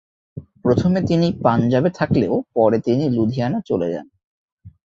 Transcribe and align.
প্রথমে 0.63 0.99
তিনি 1.01 1.27
পাঞ্জাবে 1.43 1.89
থাকলেও 1.99 2.33
পরে 2.55 2.77
তিনি 2.79 3.03
লুধিয়ানা 3.09 3.59
চলে 3.69 3.87
যান। 3.93 4.07